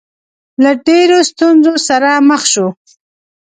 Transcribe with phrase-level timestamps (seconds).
[0.63, 2.67] له ډېرو ستونزو سره مخ شو.